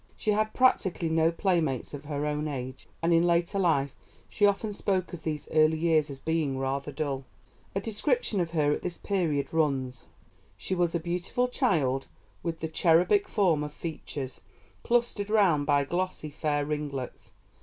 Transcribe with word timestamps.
She 0.17 0.31
had 0.31 0.55
practically 0.55 1.09
no 1.09 1.31
playmates 1.31 1.93
of 1.93 2.05
her 2.05 2.25
own 2.25 2.47
age, 2.47 2.87
and 3.03 3.13
in 3.13 3.21
later 3.21 3.59
life 3.59 3.93
she 4.27 4.47
often 4.47 4.73
spoke 4.73 5.13
of 5.13 5.21
these 5.21 5.47
early 5.51 5.77
years 5.77 6.09
as 6.09 6.17
being 6.19 6.57
rather 6.57 6.91
dull. 6.91 7.23
A 7.75 7.81
description 7.81 8.39
of 8.39 8.49
her 8.49 8.71
at 8.71 8.81
this 8.81 8.97
period 8.97 9.53
runs: 9.53 10.07
"She 10.57 10.73
was 10.73 10.95
a 10.95 10.99
beautiful 10.99 11.47
child, 11.47 12.07
with 12.41 12.61
the 12.61 12.67
cherubic 12.67 13.27
form 13.27 13.63
of 13.63 13.75
features, 13.75 14.41
clustered 14.81 15.29
round 15.29 15.67
by 15.67 15.83
glossy, 15.85 16.31
fair 16.31 16.65
ringlets. 16.65 17.31